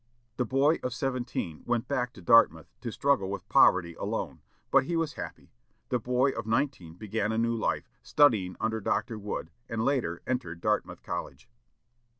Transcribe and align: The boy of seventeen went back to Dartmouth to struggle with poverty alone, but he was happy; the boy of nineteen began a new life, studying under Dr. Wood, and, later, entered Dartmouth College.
The 0.37 0.45
boy 0.45 0.79
of 0.81 0.95
seventeen 0.95 1.61
went 1.63 1.87
back 1.87 2.11
to 2.13 2.23
Dartmouth 2.23 2.73
to 2.81 2.91
struggle 2.91 3.29
with 3.29 3.47
poverty 3.49 3.93
alone, 3.93 4.41
but 4.71 4.85
he 4.85 4.95
was 4.97 5.13
happy; 5.13 5.51
the 5.89 5.99
boy 5.99 6.31
of 6.31 6.47
nineteen 6.47 6.95
began 6.95 7.31
a 7.31 7.37
new 7.37 7.53
life, 7.55 7.87
studying 8.01 8.55
under 8.59 8.81
Dr. 8.81 9.19
Wood, 9.19 9.51
and, 9.69 9.85
later, 9.85 10.23
entered 10.25 10.59
Dartmouth 10.59 11.03
College. 11.03 11.47